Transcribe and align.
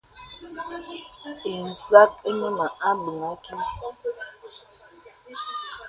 Ìsak 1.67 2.11
ìnə 2.29 2.47
mə 2.57 2.65
abəŋ 2.89 3.23
kìlì. 3.43 3.65